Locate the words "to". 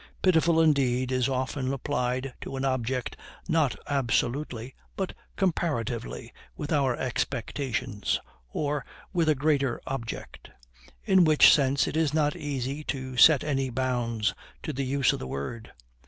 2.41-2.55, 12.85-13.15, 14.63-14.73